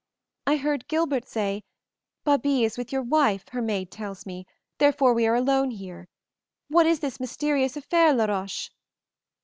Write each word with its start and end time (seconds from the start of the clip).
I 0.47 0.55
heard 0.57 0.87
Gilbert 0.87 1.27
say, 1.27 1.63
'Babie 2.23 2.63
is 2.63 2.75
with 2.75 2.91
your 2.91 3.03
wife, 3.03 3.47
her 3.49 3.61
maid 3.61 3.91
tells 3.91 4.25
me; 4.25 4.47
therefore 4.79 5.13
we 5.13 5.27
are 5.27 5.35
alone 5.35 5.69
here. 5.69 6.07
What 6.69 6.87
is 6.87 7.01
this 7.01 7.19
mysterious 7.19 7.77
affair, 7.77 8.11
Laroche?' 8.11 8.71